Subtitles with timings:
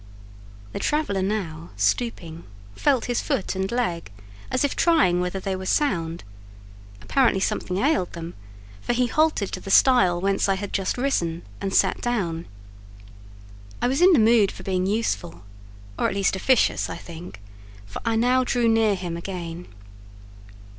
[0.73, 4.11] The traveller now, stooping, felt his foot and leg,
[4.49, 6.23] as if trying whether they were sound;
[7.03, 8.33] apparently something ailed them,
[8.81, 12.47] for he halted to the stile whence I had just risen, and sat down.
[13.79, 15.43] I was in the mood for being useful,
[15.99, 17.39] or at least officious, I think,
[17.85, 19.67] for I now drew near him again.